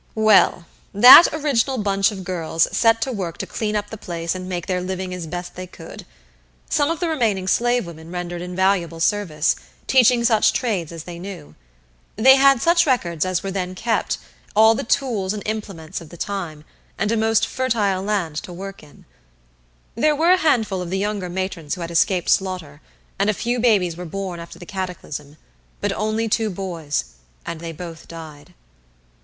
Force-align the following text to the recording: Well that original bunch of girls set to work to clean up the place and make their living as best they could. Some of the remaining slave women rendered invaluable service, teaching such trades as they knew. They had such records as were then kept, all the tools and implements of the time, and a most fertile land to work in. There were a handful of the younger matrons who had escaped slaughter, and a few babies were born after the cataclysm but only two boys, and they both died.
Well 0.17 0.65
that 0.95 1.31
original 1.31 1.77
bunch 1.77 2.09
of 2.11 2.23
girls 2.23 2.67
set 2.75 3.03
to 3.03 3.11
work 3.11 3.37
to 3.37 3.45
clean 3.45 3.75
up 3.75 3.91
the 3.91 3.97
place 3.99 4.33
and 4.33 4.49
make 4.49 4.65
their 4.65 4.81
living 4.81 5.13
as 5.13 5.27
best 5.27 5.53
they 5.53 5.67
could. 5.67 6.07
Some 6.71 6.89
of 6.89 6.99
the 6.99 7.07
remaining 7.07 7.47
slave 7.47 7.85
women 7.85 8.09
rendered 8.09 8.41
invaluable 8.41 8.99
service, 8.99 9.55
teaching 9.85 10.23
such 10.23 10.53
trades 10.53 10.91
as 10.91 11.03
they 11.03 11.19
knew. 11.19 11.53
They 12.15 12.37
had 12.37 12.63
such 12.63 12.87
records 12.87 13.25
as 13.27 13.43
were 13.43 13.51
then 13.51 13.75
kept, 13.75 14.17
all 14.55 14.73
the 14.73 14.83
tools 14.83 15.33
and 15.33 15.43
implements 15.45 16.01
of 16.01 16.09
the 16.09 16.17
time, 16.17 16.63
and 16.97 17.11
a 17.11 17.15
most 17.15 17.45
fertile 17.45 18.01
land 18.01 18.37
to 18.37 18.51
work 18.51 18.81
in. 18.81 19.05
There 19.93 20.15
were 20.15 20.31
a 20.31 20.37
handful 20.37 20.81
of 20.81 20.89
the 20.89 20.97
younger 20.97 21.29
matrons 21.29 21.75
who 21.75 21.81
had 21.81 21.91
escaped 21.91 22.29
slaughter, 22.31 22.81
and 23.19 23.29
a 23.29 23.35
few 23.35 23.59
babies 23.59 23.95
were 23.95 24.05
born 24.05 24.39
after 24.39 24.57
the 24.57 24.65
cataclysm 24.65 25.37
but 25.79 25.93
only 25.93 26.27
two 26.27 26.49
boys, 26.49 27.03
and 27.45 27.59
they 27.59 27.71
both 27.71 28.07
died. 28.07 28.55